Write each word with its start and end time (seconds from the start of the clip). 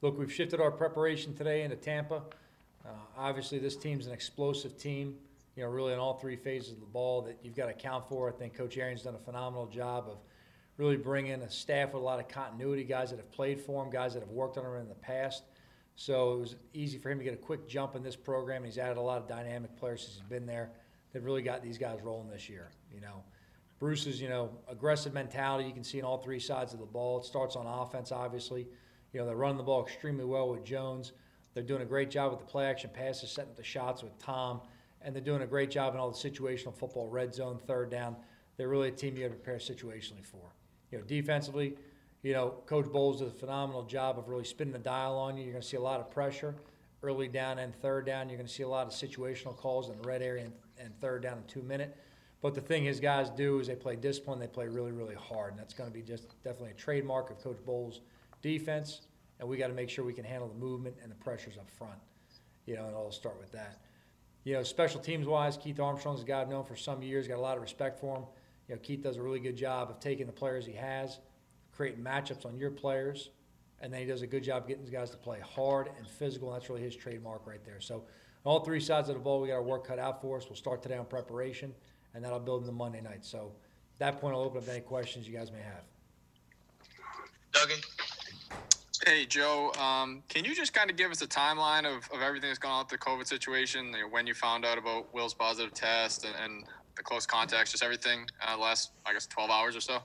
look, 0.00 0.18
we've 0.18 0.32
shifted 0.32 0.60
our 0.60 0.70
preparation 0.70 1.34
today 1.34 1.62
into 1.62 1.76
Tampa. 1.76 2.22
Uh, 2.84 2.90
obviously, 3.16 3.58
this 3.58 3.76
team's 3.76 4.06
an 4.06 4.12
explosive 4.12 4.78
team, 4.78 5.16
you 5.56 5.62
know, 5.62 5.68
really 5.68 5.92
in 5.92 5.98
all 5.98 6.14
three 6.14 6.36
phases 6.36 6.72
of 6.72 6.80
the 6.80 6.86
ball 6.86 7.22
that 7.22 7.38
you've 7.42 7.56
got 7.56 7.66
to 7.66 7.72
account 7.72 8.08
for. 8.08 8.28
I 8.28 8.32
think 8.32 8.54
Coach 8.54 8.76
Arians 8.76 9.02
done 9.02 9.14
a 9.14 9.24
phenomenal 9.24 9.66
job 9.66 10.06
of 10.08 10.18
really 10.76 10.96
bringing 10.96 11.42
a 11.42 11.50
staff 11.50 11.92
with 11.92 12.02
a 12.02 12.04
lot 12.04 12.20
of 12.20 12.28
continuity, 12.28 12.84
guys 12.84 13.10
that 13.10 13.16
have 13.16 13.30
played 13.32 13.60
for 13.60 13.84
him, 13.84 13.90
guys 13.90 14.14
that 14.14 14.20
have 14.20 14.30
worked 14.30 14.56
on 14.56 14.64
him 14.64 14.76
in 14.80 14.88
the 14.88 14.94
past. 14.94 15.42
So 15.96 16.34
it 16.34 16.40
was 16.40 16.56
easy 16.72 16.96
for 16.96 17.10
him 17.10 17.18
to 17.18 17.24
get 17.24 17.34
a 17.34 17.38
quick 17.38 17.68
jump 17.68 17.96
in 17.96 18.04
this 18.04 18.14
program. 18.14 18.62
He's 18.62 18.78
added 18.78 18.98
a 18.98 19.00
lot 19.00 19.20
of 19.20 19.26
dynamic 19.26 19.76
players 19.76 20.02
since 20.02 20.14
he's 20.14 20.28
been 20.28 20.46
there. 20.46 20.70
They've 21.12 21.24
really 21.24 21.42
got 21.42 21.62
these 21.62 21.76
guys 21.76 21.98
rolling 22.02 22.30
this 22.30 22.48
year. 22.48 22.70
You 22.94 23.00
know, 23.00 23.24
Bruce's 23.80 24.20
you 24.20 24.28
know 24.28 24.50
aggressive 24.68 25.12
mentality 25.12 25.66
you 25.66 25.74
can 25.74 25.82
see 25.82 25.98
in 25.98 26.04
all 26.04 26.18
three 26.18 26.38
sides 26.38 26.72
of 26.72 26.78
the 26.78 26.86
ball. 26.86 27.18
It 27.18 27.24
starts 27.24 27.56
on 27.56 27.66
offense, 27.66 28.12
obviously. 28.12 28.68
You 29.12 29.20
know 29.20 29.26
they're 29.26 29.36
running 29.36 29.56
the 29.56 29.62
ball 29.62 29.84
extremely 29.84 30.24
well 30.24 30.48
with 30.48 30.64
Jones. 30.64 31.12
They're 31.54 31.62
doing 31.62 31.82
a 31.82 31.86
great 31.86 32.10
job 32.10 32.30
with 32.30 32.40
the 32.40 32.46
play 32.46 32.66
action 32.66 32.90
passes, 32.92 33.30
setting 33.30 33.50
up 33.50 33.56
the 33.56 33.64
shots 33.64 34.02
with 34.02 34.16
Tom, 34.18 34.60
and 35.02 35.14
they're 35.14 35.22
doing 35.22 35.42
a 35.42 35.46
great 35.46 35.70
job 35.70 35.94
in 35.94 36.00
all 36.00 36.10
the 36.10 36.16
situational 36.16 36.74
football, 36.74 37.08
red 37.08 37.34
zone, 37.34 37.58
third 37.66 37.90
down. 37.90 38.16
They're 38.56 38.68
really 38.68 38.88
a 38.88 38.92
team 38.92 39.16
you 39.16 39.24
have 39.24 39.32
to 39.32 39.38
prepare 39.38 39.58
situationally 39.58 40.24
for. 40.24 40.52
You 40.90 40.98
know, 40.98 41.04
defensively, 41.04 41.74
you 42.22 42.32
know, 42.32 42.54
Coach 42.66 42.86
Bowles 42.86 43.20
does 43.20 43.28
a 43.28 43.34
phenomenal 43.34 43.84
job 43.84 44.18
of 44.18 44.28
really 44.28 44.44
spinning 44.44 44.72
the 44.72 44.78
dial 44.78 45.16
on 45.16 45.36
you. 45.36 45.44
You're 45.44 45.52
going 45.52 45.62
to 45.62 45.68
see 45.68 45.76
a 45.76 45.80
lot 45.80 46.00
of 46.00 46.10
pressure 46.10 46.54
early 47.02 47.28
down 47.28 47.58
and 47.58 47.74
third 47.76 48.06
down. 48.06 48.28
You're 48.28 48.38
going 48.38 48.48
to 48.48 48.52
see 48.52 48.64
a 48.64 48.68
lot 48.68 48.86
of 48.86 48.92
situational 48.92 49.56
calls 49.56 49.88
in 49.88 50.00
the 50.00 50.08
red 50.08 50.22
area 50.22 50.44
and, 50.44 50.52
and 50.78 51.00
third 51.00 51.22
down 51.22 51.38
and 51.38 51.48
two 51.48 51.62
minute. 51.62 51.96
But 52.40 52.54
the 52.54 52.60
thing 52.60 52.84
his 52.84 53.00
guys 53.00 53.30
do 53.30 53.60
is 53.60 53.66
they 53.66 53.74
play 53.74 53.96
discipline. 53.96 54.38
They 54.38 54.46
play 54.46 54.68
really, 54.68 54.92
really 54.92 55.16
hard, 55.16 55.52
and 55.52 55.58
that's 55.58 55.74
going 55.74 55.90
to 55.90 55.94
be 55.94 56.02
just 56.02 56.28
definitely 56.44 56.70
a 56.70 56.74
trademark 56.74 57.30
of 57.30 57.42
Coach 57.42 57.58
Bowles' 57.64 58.00
defense. 58.42 59.02
And 59.40 59.48
we 59.48 59.56
got 59.56 59.68
to 59.68 59.74
make 59.74 59.88
sure 59.88 60.04
we 60.04 60.12
can 60.12 60.24
handle 60.24 60.48
the 60.48 60.58
movement 60.58 60.96
and 61.02 61.10
the 61.10 61.16
pressures 61.16 61.56
up 61.56 61.70
front. 61.70 61.98
You 62.66 62.76
know, 62.76 62.86
and 62.86 62.94
I'll 62.94 63.12
start 63.12 63.38
with 63.38 63.52
that. 63.52 63.78
You 64.44 64.54
know, 64.54 64.62
special 64.62 65.00
teams 65.00 65.26
wise, 65.26 65.56
Keith 65.56 65.80
Armstrong's 65.80 66.22
a 66.22 66.24
guy 66.24 66.40
I've 66.40 66.48
known 66.48 66.64
for 66.64 66.76
some 66.76 67.02
years. 67.02 67.28
Got 67.28 67.38
a 67.38 67.40
lot 67.40 67.56
of 67.56 67.62
respect 67.62 68.00
for 68.00 68.16
him. 68.16 68.24
You 68.68 68.74
know, 68.74 68.80
Keith 68.82 69.02
does 69.02 69.16
a 69.16 69.22
really 69.22 69.40
good 69.40 69.56
job 69.56 69.90
of 69.90 70.00
taking 70.00 70.26
the 70.26 70.32
players 70.32 70.66
he 70.66 70.72
has 70.72 71.18
creating 71.78 72.02
matchups 72.02 72.44
on 72.44 72.58
your 72.58 72.72
players, 72.72 73.30
and 73.80 73.92
then 73.92 74.00
he 74.00 74.06
does 74.06 74.22
a 74.22 74.26
good 74.26 74.42
job 74.42 74.66
getting 74.66 74.82
these 74.82 74.92
guys 74.92 75.10
to 75.10 75.16
play 75.16 75.38
hard 75.38 75.88
and 75.96 76.08
physical. 76.08 76.52
And 76.52 76.60
that's 76.60 76.68
really 76.68 76.82
his 76.82 76.96
trademark 76.96 77.46
right 77.46 77.64
there. 77.64 77.80
So, 77.80 78.02
all 78.42 78.64
three 78.64 78.80
sides 78.80 79.08
of 79.08 79.14
the 79.14 79.20
ball, 79.20 79.40
we 79.40 79.48
got 79.48 79.54
our 79.54 79.62
work 79.62 79.86
cut 79.86 80.00
out 80.00 80.20
for 80.20 80.36
us. 80.36 80.46
We'll 80.46 80.56
start 80.56 80.82
today 80.82 80.96
on 80.96 81.06
preparation, 81.06 81.72
and 82.14 82.24
that'll 82.24 82.40
build 82.40 82.62
into 82.62 82.72
Monday 82.72 83.00
night. 83.00 83.24
So, 83.24 83.52
at 83.94 83.98
that 84.00 84.20
point, 84.20 84.34
I'll 84.34 84.42
open 84.42 84.58
up 84.58 84.68
any 84.68 84.80
questions 84.80 85.28
you 85.28 85.36
guys 85.36 85.52
may 85.52 85.60
have. 85.60 85.84
Duggan? 87.52 87.78
Hey, 89.06 89.26
Joe. 89.26 89.72
Um, 89.78 90.22
can 90.28 90.44
you 90.44 90.54
just 90.54 90.72
kind 90.72 90.90
of 90.90 90.96
give 90.96 91.10
us 91.10 91.22
a 91.22 91.26
timeline 91.26 91.84
of, 91.84 92.08
of 92.12 92.20
everything 92.20 92.50
that's 92.50 92.58
gone 92.58 92.72
on 92.72 92.78
with 92.80 92.88
the 92.88 92.98
COVID 92.98 93.26
situation? 93.26 93.86
You 93.86 93.92
know, 93.92 94.08
when 94.08 94.26
you 94.26 94.34
found 94.34 94.64
out 94.64 94.76
about 94.76 95.12
Will's 95.14 95.34
positive 95.34 95.72
test 95.72 96.24
and, 96.24 96.34
and 96.42 96.64
the 96.96 97.02
close 97.04 97.24
contacts, 97.24 97.70
just 97.70 97.84
everything 97.84 98.26
uh, 98.46 98.58
last, 98.58 98.90
I 99.06 99.12
guess, 99.12 99.26
12 99.26 99.50
hours 99.50 99.76
or 99.76 99.80
so? 99.80 99.98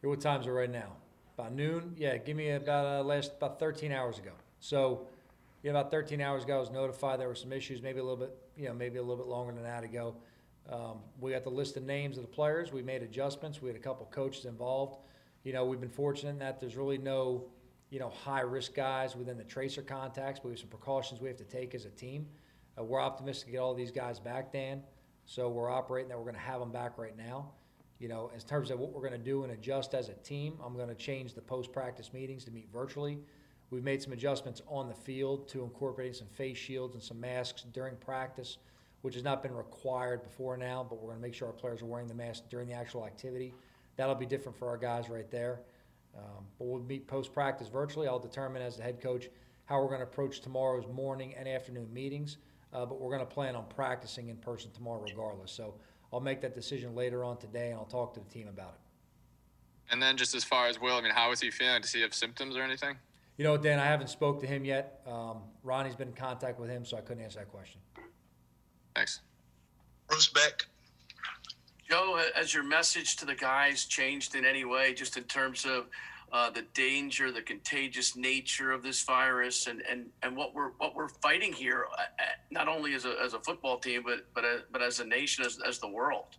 Here, 0.00 0.10
what 0.10 0.20
times 0.20 0.46
are 0.48 0.52
right 0.52 0.70
now? 0.70 0.94
About 1.38 1.52
noon? 1.52 1.94
Yeah, 1.96 2.16
give 2.16 2.36
me 2.36 2.50
about 2.50 2.86
uh, 2.86 3.04
last 3.04 3.32
about 3.36 3.60
13 3.60 3.92
hours 3.92 4.18
ago. 4.18 4.32
So, 4.58 5.06
yeah, 5.62 5.70
about 5.70 5.90
13 5.92 6.20
hours 6.20 6.42
ago, 6.42 6.56
I 6.56 6.60
was 6.60 6.70
notified 6.70 7.20
there 7.20 7.28
were 7.28 7.34
some 7.34 7.52
issues. 7.52 7.82
Maybe 7.82 8.00
a 8.00 8.02
little 8.02 8.16
bit, 8.16 8.36
you 8.56 8.66
know, 8.66 8.74
maybe 8.74 8.98
a 8.98 9.02
little 9.02 9.16
bit 9.16 9.28
longer 9.28 9.52
than 9.52 9.62
that 9.62 9.84
ago. 9.84 10.16
Um, 10.68 10.98
we 11.20 11.30
got 11.30 11.44
the 11.44 11.50
list 11.50 11.76
of 11.76 11.84
names 11.84 12.16
of 12.16 12.24
the 12.24 12.28
players. 12.28 12.72
We 12.72 12.82
made 12.82 13.02
adjustments. 13.02 13.62
We 13.62 13.68
had 13.68 13.76
a 13.76 13.80
couple 13.80 14.06
coaches 14.06 14.44
involved. 14.44 14.98
You 15.44 15.52
know, 15.52 15.64
we've 15.64 15.80
been 15.80 15.88
fortunate 15.88 16.30
in 16.30 16.38
that 16.40 16.58
there's 16.58 16.74
really 16.74 16.98
no, 16.98 17.44
you 17.90 17.98
know, 17.98 18.10
high 18.10 18.40
risk 18.40 18.74
guys 18.74 19.14
within 19.16 19.36
the 19.36 19.44
tracer 19.44 19.82
contacts, 19.82 20.40
but 20.40 20.48
we 20.48 20.52
have 20.52 20.60
some 20.60 20.68
precautions 20.68 21.20
we 21.20 21.28
have 21.28 21.36
to 21.36 21.44
take 21.44 21.74
as 21.74 21.84
a 21.84 21.90
team. 21.90 22.26
Uh, 22.78 22.84
we're 22.84 23.00
optimistic 23.00 23.46
to 23.46 23.52
get 23.52 23.58
all 23.58 23.74
these 23.74 23.90
guys 23.90 24.18
back, 24.18 24.52
Dan. 24.52 24.82
So 25.24 25.48
we're 25.48 25.70
operating 25.70 26.08
that 26.08 26.18
we're 26.18 26.24
going 26.24 26.34
to 26.34 26.40
have 26.40 26.60
them 26.60 26.70
back 26.70 26.98
right 26.98 27.16
now 27.16 27.50
you 27.98 28.08
know, 28.08 28.30
in 28.34 28.40
terms 28.40 28.70
of 28.70 28.78
what 28.78 28.92
we're 28.92 29.00
going 29.00 29.12
to 29.12 29.18
do 29.18 29.42
and 29.44 29.52
adjust 29.52 29.94
as 29.94 30.08
a 30.08 30.14
team, 30.14 30.58
I'm 30.64 30.74
going 30.74 30.88
to 30.88 30.94
change 30.94 31.34
the 31.34 31.40
post-practice 31.40 32.12
meetings 32.12 32.44
to 32.44 32.50
meet 32.50 32.68
virtually. 32.70 33.18
We've 33.70 33.82
made 33.82 34.02
some 34.02 34.12
adjustments 34.12 34.62
on 34.68 34.88
the 34.88 34.94
field 34.94 35.48
to 35.48 35.64
incorporating 35.64 36.14
some 36.14 36.28
face 36.28 36.58
shields 36.58 36.94
and 36.94 37.02
some 37.02 37.18
masks 37.18 37.64
during 37.72 37.96
practice, 37.96 38.58
which 39.00 39.14
has 39.14 39.24
not 39.24 39.42
been 39.42 39.54
required 39.54 40.22
before 40.22 40.56
now, 40.56 40.86
but 40.88 40.96
we're 40.96 41.08
going 41.08 41.16
to 41.16 41.22
make 41.22 41.34
sure 41.34 41.48
our 41.48 41.54
players 41.54 41.82
are 41.82 41.86
wearing 41.86 42.06
the 42.06 42.14
mask 42.14 42.44
during 42.50 42.68
the 42.68 42.74
actual 42.74 43.06
activity. 43.06 43.54
That'll 43.96 44.14
be 44.14 44.26
different 44.26 44.58
for 44.58 44.68
our 44.68 44.76
guys 44.76 45.08
right 45.08 45.30
there. 45.30 45.60
Um, 46.16 46.44
but 46.58 46.66
we'll 46.66 46.82
meet 46.82 47.06
post-practice 47.06 47.68
virtually. 47.68 48.08
I'll 48.08 48.18
determine 48.18 48.62
as 48.62 48.76
the 48.76 48.82
head 48.82 49.00
coach 49.00 49.28
how 49.66 49.80
we're 49.80 49.88
going 49.88 50.00
to 50.00 50.06
approach 50.06 50.40
tomorrow's 50.40 50.86
morning 50.86 51.34
and 51.36 51.48
afternoon 51.48 51.92
meetings, 51.92 52.38
uh, 52.72 52.86
but 52.86 53.00
we're 53.00 53.10
going 53.10 53.26
to 53.26 53.34
plan 53.34 53.56
on 53.56 53.64
practicing 53.74 54.28
in 54.28 54.36
person 54.36 54.70
tomorrow 54.72 55.02
regardless. 55.02 55.50
So 55.50 55.74
I'll 56.12 56.20
make 56.20 56.40
that 56.42 56.54
decision 56.54 56.94
later 56.94 57.24
on 57.24 57.36
today, 57.36 57.70
and 57.70 57.78
I'll 57.78 57.84
talk 57.84 58.14
to 58.14 58.20
the 58.20 58.30
team 58.30 58.48
about 58.48 58.74
it. 58.74 59.92
And 59.92 60.02
then 60.02 60.16
just 60.16 60.34
as 60.34 60.44
far 60.44 60.66
as 60.66 60.80
Will, 60.80 60.96
I 60.96 61.00
mean, 61.00 61.12
how 61.12 61.30
is 61.32 61.40
he 61.40 61.50
feeling? 61.50 61.80
Does 61.80 61.92
he 61.92 62.00
have 62.00 62.14
symptoms 62.14 62.56
or 62.56 62.62
anything? 62.62 62.96
You 63.36 63.44
know, 63.44 63.56
Dan, 63.56 63.78
I 63.78 63.84
haven't 63.84 64.08
spoke 64.08 64.40
to 64.40 64.46
him 64.46 64.64
yet. 64.64 65.00
Um, 65.06 65.42
Ronnie's 65.62 65.94
been 65.94 66.08
in 66.08 66.14
contact 66.14 66.58
with 66.58 66.70
him, 66.70 66.84
so 66.84 66.96
I 66.96 67.02
couldn't 67.02 67.22
answer 67.22 67.38
that 67.40 67.50
question. 67.50 67.80
Thanks. 68.94 69.20
Bruce 70.08 70.28
Beck? 70.28 70.66
Joe, 71.88 72.20
has 72.34 72.52
your 72.52 72.64
message 72.64 73.16
to 73.16 73.26
the 73.26 73.34
guys 73.34 73.84
changed 73.84 74.34
in 74.34 74.44
any 74.44 74.64
way, 74.64 74.92
just 74.92 75.16
in 75.16 75.24
terms 75.24 75.64
of 75.64 75.86
uh, 76.32 76.50
the 76.50 76.62
danger, 76.74 77.30
the 77.30 77.42
contagious 77.42 78.16
nature 78.16 78.72
of 78.72 78.82
this 78.82 79.02
virus, 79.04 79.68
and, 79.68 79.82
and, 79.88 80.06
and 80.22 80.36
what 80.36 80.52
we're 80.54 80.70
what 80.78 80.96
we're 80.96 81.08
fighting 81.08 81.52
here, 81.52 81.86
uh, 81.92 82.02
uh, 82.02 82.24
not 82.50 82.66
only 82.66 82.94
as 82.94 83.04
a, 83.04 83.14
as 83.22 83.34
a 83.34 83.38
football 83.40 83.78
team, 83.78 84.02
but 84.04 84.26
but 84.34 84.44
a, 84.44 84.62
but 84.72 84.82
as 84.82 84.98
a 84.98 85.04
nation, 85.04 85.44
as, 85.44 85.58
as 85.66 85.78
the 85.78 85.88
world. 85.88 86.36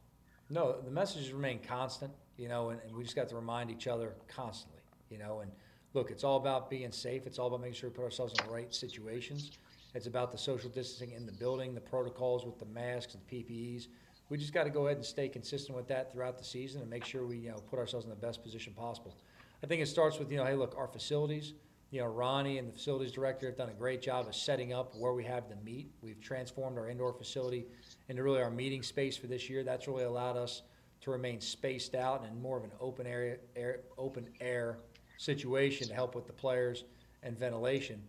No, 0.49 0.75
the 0.81 0.91
messages 0.91 1.31
remain 1.31 1.59
constant, 1.59 2.11
you 2.37 2.49
know, 2.49 2.69
and, 2.69 2.81
and 2.85 2.95
we 2.95 3.03
just 3.03 3.15
got 3.15 3.29
to 3.29 3.35
remind 3.35 3.71
each 3.71 3.87
other 3.87 4.15
constantly, 4.27 4.81
you 5.09 5.17
know. 5.17 5.39
And 5.39 5.51
look, 5.93 6.11
it's 6.11 6.25
all 6.25 6.37
about 6.37 6.69
being 6.69 6.91
safe. 6.91 7.25
It's 7.25 7.39
all 7.39 7.47
about 7.47 7.61
making 7.61 7.75
sure 7.75 7.89
we 7.89 7.95
put 7.95 8.03
ourselves 8.03 8.33
in 8.37 8.45
the 8.45 8.51
right 8.51 8.73
situations. 8.75 9.51
It's 9.93 10.07
about 10.07 10.33
the 10.33 10.37
social 10.37 10.69
distancing 10.69 11.15
in 11.15 11.25
the 11.25 11.31
building, 11.31 11.73
the 11.73 11.81
protocols 11.81 12.45
with 12.45 12.59
the 12.59 12.65
masks 12.65 13.15
and 13.15 13.25
PPEs. 13.27 13.87
We 14.29 14.37
just 14.37 14.53
got 14.53 14.65
to 14.65 14.69
go 14.69 14.87
ahead 14.87 14.97
and 14.97 15.05
stay 15.05 15.29
consistent 15.29 15.75
with 15.75 15.87
that 15.87 16.11
throughout 16.11 16.37
the 16.37 16.43
season 16.43 16.81
and 16.81 16.89
make 16.89 17.05
sure 17.05 17.25
we, 17.25 17.37
you 17.37 17.49
know, 17.49 17.57
put 17.69 17.79
ourselves 17.79 18.05
in 18.05 18.09
the 18.09 18.15
best 18.15 18.43
position 18.43 18.73
possible. 18.73 19.15
I 19.63 19.67
think 19.67 19.81
it 19.81 19.87
starts 19.87 20.19
with, 20.19 20.31
you 20.31 20.37
know, 20.37 20.45
hey, 20.45 20.55
look, 20.55 20.75
our 20.77 20.87
facilities, 20.87 21.53
you 21.89 22.01
know, 22.01 22.07
Ronnie 22.07 22.57
and 22.57 22.67
the 22.67 22.73
facilities 22.73 23.11
director 23.11 23.45
have 23.47 23.57
done 23.57 23.69
a 23.69 23.73
great 23.73 24.01
job 24.01 24.27
of 24.27 24.35
setting 24.35 24.73
up 24.73 24.93
where 24.95 25.13
we 25.13 25.23
have 25.23 25.47
to 25.47 25.55
meet. 25.63 25.89
We've 26.01 26.19
transformed 26.19 26.77
our 26.77 26.89
indoor 26.89 27.13
facility 27.13 27.65
into 28.09 28.21
really 28.23 28.41
our 28.41 28.51
meeting 28.51 28.83
space 28.83 29.15
for 29.15 29.27
this 29.27 29.49
year. 29.49 29.63
That's 29.63 29.87
really 29.87 30.03
allowed 30.03 30.35
us 30.35 30.63
to 31.01 31.11
remain 31.11 31.39
spaced 31.39 31.95
out 31.95 32.25
and 32.25 32.41
more 32.41 32.57
of 32.57 32.65
an 32.65 32.71
open 32.81 33.07
area, 33.07 33.37
air, 33.55 33.81
open 33.97 34.27
air 34.41 34.79
situation 35.17 35.87
to 35.87 35.93
help 35.93 36.13
with 36.13 36.27
the 36.27 36.33
players 36.33 36.83
and 37.23 37.39
ventilation. 37.39 38.01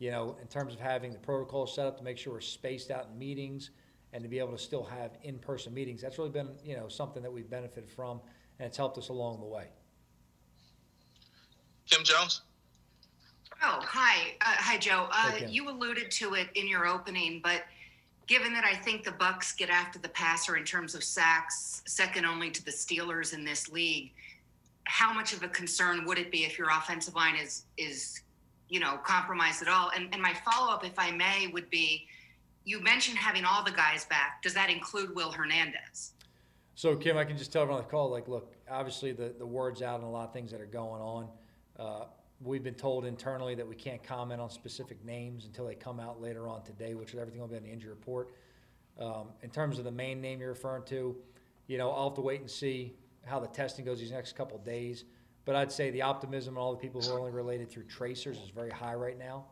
You 0.00 0.10
know, 0.10 0.36
in 0.40 0.48
terms 0.48 0.74
of 0.74 0.80
having 0.80 1.12
the 1.12 1.18
protocol 1.18 1.66
set 1.66 1.86
up 1.86 1.98
to 1.98 2.04
make 2.04 2.18
sure 2.18 2.32
we're 2.32 2.40
spaced 2.40 2.90
out 2.90 3.08
in 3.12 3.18
meetings 3.18 3.70
and 4.12 4.22
to 4.22 4.28
be 4.28 4.38
able 4.38 4.52
to 4.52 4.58
still 4.58 4.84
have 4.84 5.12
in-person 5.22 5.72
meetings, 5.72 6.02
that's 6.02 6.18
really 6.18 6.30
been, 6.30 6.50
you 6.64 6.76
know, 6.76 6.88
something 6.88 7.22
that 7.22 7.32
we've 7.32 7.48
benefited 7.48 7.88
from, 7.88 8.20
and 8.58 8.66
it's 8.66 8.76
helped 8.76 8.98
us 8.98 9.08
along 9.08 9.40
the 9.40 9.46
way. 9.46 9.66
Kim 11.88 12.04
Jones? 12.04 12.42
Oh, 13.62 13.80
hi. 13.82 14.32
Uh, 14.40 14.54
hi, 14.56 14.78
Joe. 14.78 15.08
Uh, 15.12 15.32
Hey, 15.32 15.46
you 15.48 15.68
alluded 15.68 16.10
to 16.12 16.34
it 16.34 16.48
in 16.54 16.66
your 16.66 16.86
opening, 16.86 17.40
but 17.42 17.64
given 18.26 18.52
that 18.54 18.64
I 18.64 18.74
think 18.74 19.04
the 19.04 19.12
Bucks 19.12 19.52
get 19.52 19.70
after 19.70 19.98
the 19.98 20.08
passer 20.10 20.56
in 20.56 20.64
terms 20.64 20.94
of 20.94 21.04
sacks, 21.04 21.82
second 21.86 22.24
only 22.24 22.50
to 22.52 22.64
the 22.64 22.70
Steelers 22.70 23.34
in 23.34 23.44
this 23.44 23.68
league, 23.68 24.12
how 24.84 25.12
much 25.12 25.32
of 25.32 25.42
a 25.42 25.48
concern 25.48 26.04
would 26.06 26.18
it 26.18 26.30
be 26.30 26.44
if 26.44 26.58
your 26.58 26.70
offensive 26.70 27.14
line 27.14 27.36
is 27.36 27.64
is 27.76 28.22
you 28.68 28.80
know 28.80 28.98
compromised 29.04 29.62
at 29.62 29.68
all? 29.68 29.90
And 29.94 30.08
and 30.12 30.22
my 30.22 30.34
follow 30.44 30.72
up, 30.72 30.84
if 30.84 30.98
I 30.98 31.10
may, 31.10 31.48
would 31.52 31.68
be 31.70 32.06
you 32.64 32.80
mentioned 32.80 33.18
having 33.18 33.44
all 33.44 33.64
the 33.64 33.70
guys 33.70 34.04
back. 34.06 34.42
Does 34.42 34.54
that 34.54 34.70
include 34.70 35.14
Will 35.14 35.30
Hernandez? 35.30 36.12
So, 36.74 36.96
Kim, 36.96 37.16
I 37.16 37.24
can 37.24 37.36
just 37.36 37.52
tell 37.52 37.62
everyone 37.62 37.82
on 37.82 37.86
the 37.86 37.90
call, 37.90 38.10
like, 38.10 38.28
look, 38.28 38.54
obviously 38.70 39.12
the, 39.12 39.34
the 39.38 39.46
word's 39.46 39.82
out 39.82 40.00
on 40.00 40.06
a 40.06 40.10
lot 40.10 40.28
of 40.28 40.32
things 40.32 40.50
that 40.50 40.60
are 40.60 40.66
going 40.66 41.02
on. 41.02 41.28
Uh, 41.78 42.04
we've 42.40 42.62
been 42.62 42.74
told 42.74 43.04
internally 43.04 43.54
that 43.54 43.68
we 43.68 43.74
can't 43.74 44.02
comment 44.02 44.40
on 44.40 44.48
specific 44.48 45.04
names 45.04 45.44
until 45.44 45.66
they 45.66 45.74
come 45.74 46.00
out 46.00 46.20
later 46.20 46.48
on 46.48 46.62
today, 46.62 46.94
which 46.94 47.12
is 47.12 47.20
everything 47.20 47.40
will 47.40 47.48
be 47.48 47.56
on 47.56 47.62
the 47.62 47.68
injury 47.68 47.90
report. 47.90 48.32
Um, 48.98 49.28
in 49.42 49.50
terms 49.50 49.78
of 49.78 49.84
the 49.84 49.90
main 49.90 50.20
name 50.20 50.40
you're 50.40 50.50
referring 50.50 50.84
to, 50.84 51.16
you 51.66 51.78
know, 51.78 51.90
I'll 51.90 52.08
have 52.08 52.16
to 52.16 52.22
wait 52.22 52.40
and 52.40 52.50
see 52.50 52.94
how 53.24 53.40
the 53.40 53.46
testing 53.46 53.84
goes 53.84 54.00
these 54.00 54.10
next 54.10 54.34
couple 54.34 54.58
days. 54.58 55.04
But 55.44 55.56
I'd 55.56 55.72
say 55.72 55.90
the 55.90 56.02
optimism 56.02 56.54
and 56.54 56.58
all 56.58 56.72
the 56.72 56.78
people 56.78 57.00
who 57.00 57.12
are 57.12 57.18
only 57.18 57.30
related 57.30 57.70
through 57.70 57.84
tracers 57.84 58.38
is 58.38 58.50
very 58.50 58.70
high 58.70 58.94
right 58.94 59.18
now. 59.18 59.46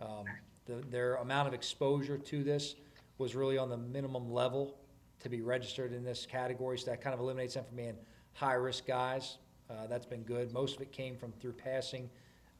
Um, 0.00 0.24
the, 0.66 0.82
their 0.90 1.16
amount 1.16 1.48
of 1.48 1.54
exposure 1.54 2.18
to 2.18 2.44
this 2.44 2.76
was 3.18 3.34
really 3.34 3.58
on 3.58 3.68
the 3.68 3.76
minimum 3.76 4.32
level 4.32 4.76
to 5.20 5.28
be 5.28 5.40
registered 5.40 5.92
in 5.92 6.02
this 6.04 6.26
category, 6.26 6.78
so 6.78 6.90
that 6.90 7.00
kind 7.00 7.14
of 7.14 7.20
eliminates 7.20 7.54
them 7.54 7.64
from 7.64 7.76
being 7.76 7.96
high 8.32 8.54
risk 8.54 8.86
guys. 8.86 9.38
Uh, 9.70 9.86
that's 9.86 10.06
been 10.06 10.22
good. 10.22 10.52
Most 10.52 10.76
of 10.76 10.82
it 10.82 10.92
came 10.92 11.16
from 11.16 11.32
through 11.40 11.52
passing 11.52 12.10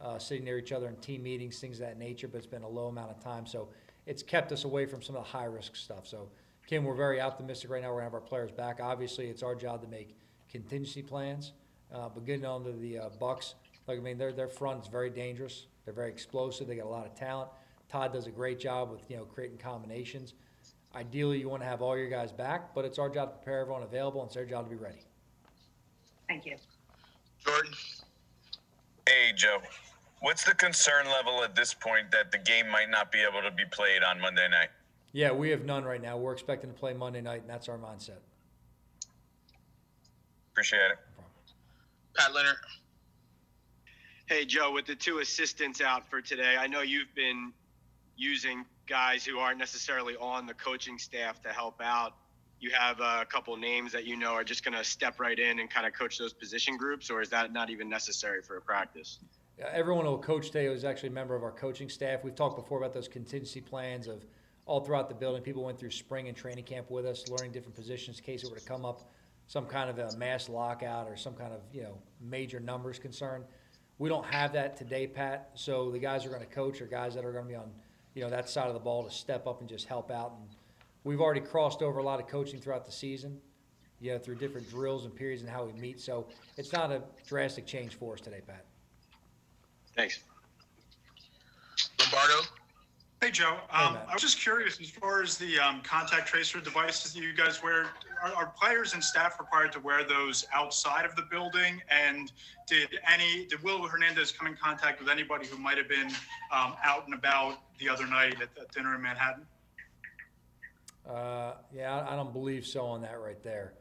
uh, 0.02 0.18
sitting 0.18 0.44
near 0.44 0.58
each 0.58 0.72
other 0.72 0.88
in 0.88 0.96
team 0.96 1.22
meetings, 1.22 1.58
things 1.58 1.80
of 1.80 1.86
that 1.86 1.98
nature, 1.98 2.28
but 2.28 2.38
it's 2.38 2.46
been 2.46 2.62
a 2.62 2.68
low 2.68 2.86
amount 2.88 3.10
of 3.10 3.22
time. 3.22 3.46
So 3.46 3.68
it's 4.06 4.22
kept 4.22 4.52
us 4.52 4.64
away 4.64 4.86
from 4.86 5.00
some 5.00 5.16
of 5.16 5.24
the 5.24 5.30
high-risk 5.30 5.76
stuff. 5.76 6.06
So, 6.06 6.28
Kim, 6.66 6.84
we're 6.84 6.94
very 6.94 7.20
optimistic 7.20 7.70
right 7.70 7.82
now. 7.82 7.88
We're 7.88 8.00
going 8.00 8.10
to 8.10 8.12
have 8.12 8.14
our 8.14 8.20
players 8.20 8.50
back. 8.50 8.80
Obviously, 8.82 9.26
it's 9.28 9.42
our 9.42 9.54
job 9.54 9.82
to 9.82 9.88
make 9.88 10.16
contingency 10.50 11.02
plans. 11.02 11.52
Uh, 11.94 12.08
but 12.08 12.24
getting 12.24 12.44
on 12.44 12.64
to 12.64 12.72
the 12.72 12.98
uh, 12.98 13.08
Bucks, 13.20 13.54
like, 13.86 13.98
I 13.98 14.00
mean, 14.00 14.18
their, 14.18 14.32
their 14.32 14.48
front 14.48 14.82
is 14.82 14.88
very 14.88 15.10
dangerous. 15.10 15.66
They're 15.84 15.94
very 15.94 16.10
explosive. 16.10 16.66
They 16.66 16.76
got 16.76 16.86
a 16.86 16.88
lot 16.88 17.06
of 17.06 17.14
talent. 17.14 17.50
Todd 17.92 18.14
does 18.14 18.26
a 18.26 18.30
great 18.30 18.58
job 18.58 18.90
with, 18.90 19.02
you 19.10 19.18
know, 19.18 19.24
creating 19.24 19.58
combinations. 19.58 20.32
Ideally, 20.94 21.38
you 21.38 21.48
want 21.50 21.62
to 21.62 21.68
have 21.68 21.82
all 21.82 21.96
your 21.96 22.08
guys 22.08 22.32
back, 22.32 22.74
but 22.74 22.86
it's 22.86 22.98
our 22.98 23.10
job 23.10 23.30
to 23.30 23.36
prepare 23.36 23.60
everyone 23.60 23.82
available, 23.82 24.22
and 24.22 24.28
it's 24.28 24.34
their 24.34 24.46
job 24.46 24.64
to 24.64 24.70
be 24.70 24.82
ready. 24.82 25.04
Thank 26.26 26.46
you. 26.46 26.56
Jordan. 27.44 27.72
Hey, 29.06 29.32
Joe. 29.36 29.58
What's 30.20 30.42
the 30.44 30.54
concern 30.54 31.06
level 31.06 31.44
at 31.44 31.54
this 31.54 31.74
point 31.74 32.10
that 32.12 32.32
the 32.32 32.38
game 32.38 32.66
might 32.68 32.88
not 32.88 33.12
be 33.12 33.18
able 33.18 33.42
to 33.42 33.54
be 33.54 33.64
played 33.70 34.02
on 34.02 34.18
Monday 34.18 34.48
night? 34.48 34.68
Yeah, 35.12 35.32
we 35.32 35.50
have 35.50 35.66
none 35.66 35.84
right 35.84 36.00
now. 36.00 36.16
We're 36.16 36.32
expecting 36.32 36.70
to 36.70 36.78
play 36.78 36.94
Monday 36.94 37.20
night, 37.20 37.42
and 37.42 37.50
that's 37.50 37.68
our 37.68 37.76
mindset. 37.76 38.20
Appreciate 40.52 40.92
it. 40.92 40.98
Pat 42.16 42.32
Leonard. 42.32 42.56
Hey, 44.26 44.46
Joe, 44.46 44.72
with 44.72 44.86
the 44.86 44.94
two 44.94 45.18
assistants 45.18 45.82
out 45.82 46.08
for 46.08 46.22
today, 46.22 46.56
I 46.58 46.66
know 46.66 46.80
you've 46.80 47.14
been 47.14 47.52
using 48.16 48.64
guys 48.86 49.24
who 49.24 49.38
aren't 49.38 49.58
necessarily 49.58 50.16
on 50.16 50.46
the 50.46 50.54
coaching 50.54 50.98
staff 50.98 51.40
to 51.42 51.48
help 51.48 51.80
out. 51.80 52.14
You 52.60 52.70
have 52.78 53.00
a 53.00 53.26
couple 53.28 53.56
names 53.56 53.92
that 53.92 54.04
you 54.04 54.16
know 54.16 54.32
are 54.32 54.44
just 54.44 54.64
going 54.64 54.76
to 54.76 54.84
step 54.84 55.18
right 55.18 55.38
in 55.38 55.58
and 55.58 55.68
kind 55.68 55.86
of 55.86 55.94
coach 55.94 56.18
those 56.18 56.32
position 56.32 56.76
groups, 56.76 57.10
or 57.10 57.20
is 57.20 57.28
that 57.30 57.52
not 57.52 57.70
even 57.70 57.88
necessary 57.88 58.40
for 58.42 58.56
a 58.56 58.60
practice? 58.60 59.18
Uh, 59.60 59.66
Everyone 59.72 60.04
will 60.04 60.18
coach 60.18 60.48
today 60.48 60.68
was 60.68 60.84
actually 60.84 61.08
a 61.08 61.12
member 61.12 61.34
of 61.34 61.42
our 61.42 61.50
coaching 61.50 61.88
staff. 61.88 62.22
We've 62.22 62.34
talked 62.34 62.56
before 62.56 62.78
about 62.78 62.94
those 62.94 63.08
contingency 63.08 63.60
plans 63.60 64.06
of 64.06 64.24
all 64.64 64.80
throughout 64.80 65.08
the 65.08 65.14
building. 65.14 65.42
People 65.42 65.64
went 65.64 65.78
through 65.78 65.90
spring 65.90 66.28
and 66.28 66.36
training 66.36 66.64
camp 66.64 66.90
with 66.90 67.04
us, 67.04 67.28
learning 67.28 67.52
different 67.52 67.74
positions 67.74 68.18
in 68.18 68.24
case 68.24 68.44
it 68.44 68.50
were 68.50 68.58
to 68.58 68.64
come 68.64 68.84
up 68.84 69.10
some 69.46 69.66
kind 69.66 69.90
of 69.90 69.98
a 69.98 70.16
mass 70.16 70.48
lockout 70.48 71.08
or 71.08 71.16
some 71.16 71.34
kind 71.34 71.52
of, 71.52 71.60
you 71.72 71.82
know, 71.82 71.98
major 72.20 72.60
numbers 72.60 72.98
concern. 72.98 73.44
We 73.98 74.08
don't 74.08 74.24
have 74.24 74.52
that 74.54 74.76
today, 74.76 75.06
Pat. 75.06 75.50
So 75.54 75.90
the 75.90 75.98
guys 75.98 76.24
are 76.24 76.28
going 76.28 76.40
to 76.40 76.46
coach 76.46 76.80
are 76.80 76.86
guys 76.86 77.14
that 77.14 77.24
are 77.24 77.32
going 77.32 77.44
to 77.44 77.48
be 77.50 77.56
on, 77.56 77.70
you 78.14 78.22
know, 78.22 78.30
that 78.30 78.48
side 78.48 78.68
of 78.68 78.74
the 78.74 78.80
ball 78.80 79.04
to 79.04 79.10
step 79.10 79.46
up 79.46 79.60
and 79.60 79.68
just 79.68 79.86
help 79.86 80.10
out. 80.10 80.34
And 80.38 80.48
we've 81.04 81.20
already 81.20 81.40
crossed 81.40 81.82
over 81.82 81.98
a 81.98 82.02
lot 82.02 82.20
of 82.20 82.28
coaching 82.28 82.60
throughout 82.60 82.84
the 82.84 82.92
season, 82.92 83.38
you 84.00 84.12
know, 84.12 84.18
through 84.18 84.36
different 84.36 84.68
drills 84.68 85.04
and 85.04 85.14
periods 85.14 85.42
and 85.42 85.50
how 85.50 85.64
we 85.64 85.72
meet. 85.80 86.00
So 86.00 86.26
it's 86.56 86.72
not 86.72 86.92
a 86.92 87.02
drastic 87.26 87.66
change 87.66 87.94
for 87.94 88.14
us 88.14 88.20
today, 88.20 88.40
Pat. 88.46 88.64
Thanks. 89.96 90.20
Lombardo. 91.98 92.42
Hey, 93.32 93.38
Joe. 93.44 93.56
Um, 93.70 93.94
Matt. 93.94 94.06
I 94.10 94.12
was 94.12 94.20
just 94.20 94.38
curious, 94.38 94.78
as 94.78 94.90
far 94.90 95.22
as 95.22 95.38
the 95.38 95.58
um, 95.58 95.80
contact 95.80 96.26
tracer 96.26 96.60
devices 96.60 97.14
that 97.14 97.22
you 97.22 97.32
guys 97.32 97.62
wear, 97.62 97.86
are, 98.22 98.30
are 98.36 98.52
players 98.60 98.92
and 98.92 99.02
staff 99.02 99.40
required 99.40 99.72
to 99.72 99.80
wear 99.80 100.04
those 100.04 100.44
outside 100.52 101.06
of 101.06 101.16
the 101.16 101.22
building? 101.30 101.80
And 101.88 102.30
did 102.66 102.90
any, 103.10 103.46
did 103.46 103.62
Will 103.62 103.82
Hernandez 103.88 104.32
come 104.32 104.48
in 104.48 104.54
contact 104.54 105.00
with 105.00 105.08
anybody 105.08 105.46
who 105.46 105.56
might 105.56 105.78
have 105.78 105.88
been 105.88 106.08
um, 106.52 106.74
out 106.84 107.06
and 107.06 107.14
about 107.14 107.60
the 107.78 107.88
other 107.88 108.06
night 108.06 108.34
at, 108.34 108.50
at 108.60 108.70
dinner 108.70 108.94
in 108.94 109.00
Manhattan? 109.00 109.46
Uh, 111.08 111.52
yeah, 111.74 112.00
I- 112.00 112.12
I 112.12 112.16
don't 112.16 112.34
believe 112.34 112.66
so 112.66 112.84
on 112.84 113.00
that 113.00 113.18
right 113.18 113.42
there. 113.42 113.72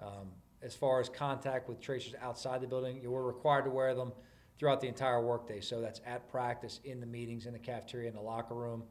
Um, 0.00 0.30
as 0.62 0.76
far 0.76 1.00
as 1.00 1.08
contact 1.08 1.68
with 1.68 1.80
tracers 1.80 2.14
outside 2.22 2.60
the 2.60 2.68
building, 2.68 3.00
you 3.02 3.10
were 3.10 3.26
required 3.26 3.64
to 3.64 3.70
wear 3.70 3.96
them 3.96 4.12
throughout 4.62 4.80
the 4.80 4.86
entire 4.86 5.20
workday. 5.20 5.60
So 5.60 5.80
that's 5.80 6.00
at 6.06 6.30
practice, 6.30 6.78
in 6.84 7.00
the 7.00 7.06
meetings, 7.06 7.46
in 7.46 7.52
the 7.52 7.58
cafeteria, 7.58 8.08
in 8.08 8.14
the 8.14 8.20
locker 8.20 8.54
room. 8.54 8.84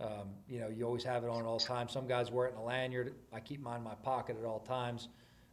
Um, 0.00 0.30
you 0.48 0.58
know, 0.60 0.68
you 0.68 0.86
always 0.86 1.04
have 1.04 1.24
it 1.24 1.28
on 1.28 1.40
at 1.40 1.44
all 1.44 1.60
times. 1.60 1.92
Some 1.92 2.06
guys 2.06 2.30
wear 2.30 2.46
it 2.46 2.52
in 2.54 2.56
a 2.56 2.64
lanyard. 2.64 3.12
I 3.30 3.38
keep 3.40 3.60
mine 3.60 3.76
in 3.76 3.84
my 3.84 3.96
pocket 3.96 4.38
at 4.40 4.46
all 4.46 4.60
times, 4.60 5.08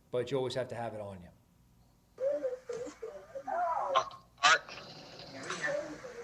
but 0.09 0.31
you 0.31 0.37
always 0.37 0.55
have 0.55 0.69
to 0.69 0.75
have 0.75 0.93
it 0.93 1.01
on 1.01 1.17
you. 1.21 1.27
Uh. 3.93 4.03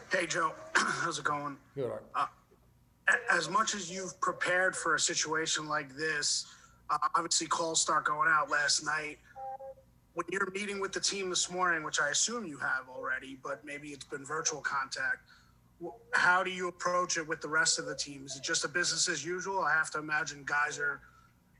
Hey, 0.09 0.25
Joe. 0.25 0.53
How's 0.75 1.19
it 1.19 1.25
going? 1.25 1.57
Good, 1.75 1.91
Art. 1.91 2.05
A- 2.15 2.29
As 3.33 3.49
much 3.49 3.75
as 3.75 3.91
you've 3.91 4.17
prepared 4.21 4.73
for 4.73 4.95
a 4.95 4.99
situation 5.01 5.67
like 5.67 5.93
this, 5.97 6.45
uh, 6.89 6.97
obviously 7.17 7.47
calls 7.47 7.81
start 7.81 8.05
going 8.05 8.29
out 8.31 8.49
last 8.49 8.85
night. 8.85 9.17
When 10.13 10.25
you're 10.31 10.51
meeting 10.51 10.79
with 10.79 10.93
the 10.93 10.99
team 10.99 11.29
this 11.29 11.49
morning, 11.49 11.83
which 11.83 11.99
I 11.99 12.09
assume 12.09 12.45
you 12.45 12.57
have 12.57 12.87
already, 12.87 13.39
but 13.41 13.65
maybe 13.65 13.89
it's 13.89 14.05
been 14.05 14.23
virtual 14.23 14.61
contact, 14.61 15.27
how 16.11 16.43
do 16.43 16.51
you 16.51 16.67
approach 16.67 17.17
it 17.17 17.27
with 17.27 17.41
the 17.41 17.47
rest 17.47 17.79
of 17.79 17.87
the 17.87 17.95
team? 17.95 18.23
Is 18.25 18.35
it 18.35 18.43
just 18.43 18.63
a 18.63 18.67
business 18.67 19.09
as 19.09 19.25
usual? 19.25 19.59
I 19.63 19.73
have 19.73 19.89
to 19.91 19.97
imagine 19.97 20.43
guys 20.45 20.77
are 20.77 21.01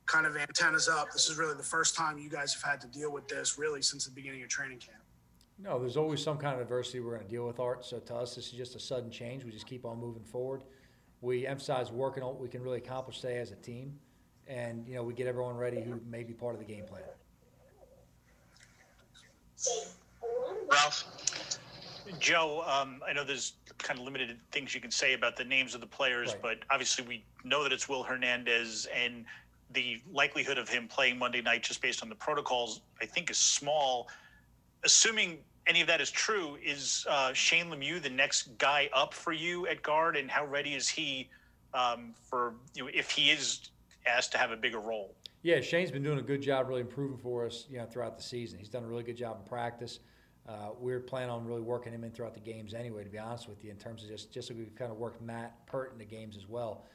kind 0.06 0.28
of 0.28 0.38
antennas 0.38 0.88
up. 0.88 1.12
This 1.12 1.30
is 1.30 1.38
really 1.38 1.56
the 1.56 1.64
first 1.64 1.96
time 1.96 2.20
you 2.20 2.30
guys 2.30 2.54
have 2.54 2.64
had 2.64 2.80
to 2.82 2.88
deal 2.88 3.12
with 3.12 3.28
this, 3.28 3.58
really, 3.58 3.82
since 3.82 4.06
the 4.06 4.12
beginning 4.12 4.44
of 4.44 4.50
training 4.50 4.78
camp. 4.78 5.00
No, 5.58 5.80
there's 5.80 5.98
always 5.98 6.22
some 6.22 6.38
kind 6.38 6.56
of 6.56 6.62
adversity 6.62 7.00
we're 7.00 7.16
going 7.16 7.26
to 7.26 7.30
deal 7.32 7.46
with, 7.46 7.60
Art. 7.60 7.86
So 7.86 8.00
to 8.00 8.16
us, 8.16 8.36
this 8.36 8.48
is 8.48 8.54
just 8.54 8.76
a 8.76 8.80
sudden 8.80 9.10
change. 9.10 9.44
We 9.44 9.52
just 9.52 9.68
keep 9.68 9.84
on 9.84 10.00
moving 10.00 10.24
forward. 10.24 10.64
We 11.22 11.48
emphasize 11.48 11.92
working 11.92 12.22
on 12.22 12.30
what 12.30 12.40
we 12.40 12.50
can 12.50 12.62
really 12.62 12.80
accomplish 12.80 13.22
today 13.22 13.40
as 13.40 13.52
a 13.52 13.56
team, 13.56 13.98
and 14.48 14.86
you 14.88 14.96
know 14.96 15.04
we 15.04 15.14
get 15.14 15.26
everyone 15.26 15.56
ready 15.56 15.82
who 15.82 16.00
may 16.06 16.24
be 16.24 16.34
part 16.34 16.54
of 16.54 16.60
the 16.60 16.66
game 16.66 16.86
plan. 16.86 17.04
Ralph. 20.72 21.06
Joe, 22.20 22.64
um, 22.68 23.02
I 23.08 23.14
know 23.14 23.24
there's 23.24 23.54
kind 23.78 24.00
of 24.00 24.06
limited 24.06 24.38
things 24.52 24.76
you 24.76 24.82
can 24.82 24.92
say 24.92 25.14
about 25.14 25.36
the 25.36 25.44
names 25.44 25.74
of 25.74 25.82
the 25.82 25.88
players, 25.88 26.32
Right. 26.34 26.42
but 26.42 26.58
obviously 26.70 27.06
we 27.06 27.24
know 27.44 27.64
that 27.64 27.72
it's 27.72 27.88
Will 27.88 28.04
Hernandez 28.04 28.88
and 28.94 29.26
the 29.72 30.02
likelihood 30.12 30.58
of 30.58 30.70
him 30.70 30.88
playing 30.88 31.18
Monday 31.18 31.42
night 31.42 31.64
just 31.64 31.82
based 31.82 32.04
on 32.04 32.10
the 32.10 32.16
protocols, 32.16 32.82
I 33.02 33.06
think 33.06 33.32
is 33.32 33.38
small. 33.38 34.10
Assuming 34.84 35.40
any 35.66 35.82
of 35.82 35.88
that 35.88 36.02
is 36.02 36.12
true, 36.12 36.58
is 36.64 37.06
uh, 37.10 37.34
Shane 37.34 37.68
Lemieux 37.68 38.02
the 38.02 38.10
next 38.10 38.58
guy 38.58 38.90
up 38.94 39.14
for 39.14 39.32
you 39.32 39.66
at 39.68 39.82
guard, 39.82 40.16
and 40.18 40.30
how 40.30 40.46
ready 40.46 40.74
is 40.76 40.90
he 40.90 41.30
um, 41.74 42.14
for 42.30 42.54
you 42.76 42.84
know 42.84 42.90
if 42.94 43.10
he 43.10 43.32
is 43.32 43.70
asked 44.06 44.32
to 44.34 44.38
have 44.38 44.52
a 44.52 44.58
bigger 44.58 44.80
role? 44.80 45.16
Yeah, 45.42 45.60
Shane's 45.62 45.92
been 45.92 46.04
doing 46.04 46.20
a 46.20 46.24
good 46.24 46.42
job 46.42 46.70
really 46.70 46.82
improving 46.82 47.18
for 47.18 47.46
us, 47.46 47.66
you 47.70 47.78
know, 47.78 47.86
throughout 47.86 48.18
the 48.18 48.24
season. 48.24 48.60
He's 48.60 48.70
done 48.70 48.84
a 48.84 48.88
really 48.88 49.04
good 49.04 49.18
job 49.18 49.38
in 49.42 49.48
practice. 49.48 50.00
Uh, 50.48 50.70
we're 50.78 51.00
planning 51.00 51.30
on 51.30 51.46
really 51.46 51.62
working 51.62 51.94
him 51.94 52.04
in 52.04 52.12
throughout 52.12 52.34
the 52.34 52.40
games 52.40 52.74
anyway, 52.74 53.04
to 53.04 53.10
be 53.10 53.18
honest 53.18 53.48
with 53.48 53.64
you, 53.64 53.72
in 53.72 53.78
terms 53.78 54.04
of 54.04 54.10
just, 54.10 54.32
just 54.32 54.50
like 54.50 54.60
we've 54.60 54.76
kind 54.76 54.92
of 54.92 54.98
worked 54.98 55.22
Matt 55.22 55.66
Peart 55.68 55.92
in 55.94 56.00
the 56.00 56.06
games 56.06 56.36
as 56.38 56.48
well. 56.48 56.86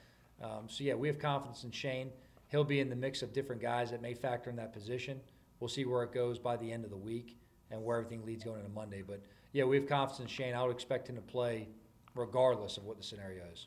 Um, 0.42 0.66
so 0.66 0.84
yeah, 0.84 0.94
we 0.94 1.08
have 1.08 1.18
confidence 1.18 1.64
in 1.64 1.70
Shane. 1.70 2.10
He'll 2.48 2.64
be 2.64 2.80
in 2.80 2.88
the 2.88 2.96
mix 2.96 3.22
of 3.22 3.32
different 3.32 3.60
guys 3.60 3.90
that 3.90 4.02
may 4.02 4.14
factor 4.14 4.50
in 4.50 4.56
that 4.56 4.72
position. 4.72 5.20
We'll 5.60 5.68
see 5.68 5.84
where 5.84 6.02
it 6.02 6.12
goes 6.12 6.38
by 6.38 6.56
the 6.56 6.70
end 6.70 6.84
of 6.84 6.90
the 6.90 6.96
week 6.96 7.36
and 7.70 7.82
where 7.82 7.98
everything 7.98 8.24
leads 8.24 8.44
going 8.44 8.60
into 8.60 8.70
Monday. 8.70 9.02
But 9.06 9.22
yeah, 9.52 9.64
we 9.64 9.76
have 9.76 9.88
confidence 9.88 10.20
in 10.20 10.26
Shane. 10.26 10.54
I 10.54 10.62
would 10.62 10.70
expect 10.70 11.08
him 11.08 11.16
to 11.16 11.22
play 11.22 11.68
regardless 12.14 12.76
of 12.76 12.84
what 12.84 12.96
the 12.96 13.02
scenario 13.02 13.44
is. 13.52 13.66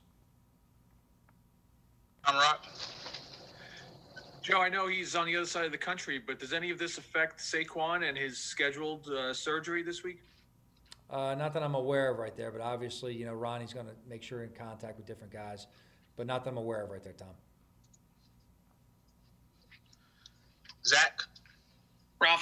Tom 2.25 2.35
Rock. 2.35 2.65
Joe, 4.41 4.59
I 4.59 4.69
know 4.69 4.87
he's 4.87 5.15
on 5.15 5.27
the 5.27 5.37
other 5.37 5.45
side 5.45 5.65
of 5.65 5.71
the 5.71 5.77
country, 5.77 6.17
but 6.17 6.39
does 6.39 6.51
any 6.51 6.71
of 6.71 6.79
this 6.79 6.97
affect 6.97 7.39
Saquon 7.39 8.07
and 8.07 8.17
his 8.17 8.39
scheduled 8.39 9.07
uh, 9.07 9.33
surgery 9.33 9.83
this 9.83 10.03
week? 10.03 10.23
Uh, 11.11 11.35
not 11.35 11.53
that 11.53 11.61
I'm 11.61 11.75
aware 11.75 12.09
of 12.09 12.17
right 12.17 12.35
there, 12.35 12.51
but 12.51 12.59
obviously, 12.59 13.13
you 13.13 13.25
know, 13.25 13.33
Ronnie's 13.33 13.71
going 13.71 13.85
to 13.85 13.93
make 14.09 14.23
sure 14.23 14.43
in 14.43 14.49
contact 14.49 14.97
with 14.97 15.05
different 15.05 15.31
guys, 15.31 15.67
but 16.15 16.25
not 16.25 16.43
that 16.43 16.49
I'm 16.49 16.57
aware 16.57 16.83
of 16.83 16.89
right 16.89 17.03
there, 17.03 17.13
Tom. 17.13 17.27